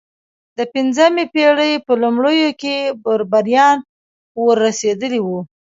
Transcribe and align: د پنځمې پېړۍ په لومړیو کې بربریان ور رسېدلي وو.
د 0.57 0.59
پنځمې 0.73 1.25
پېړۍ 1.33 1.73
په 1.85 1.93
لومړیو 2.01 2.49
کې 2.61 2.75
بربریان 3.03 3.77
ور 4.43 4.57
رسېدلي 4.67 5.19
وو. 5.23 5.39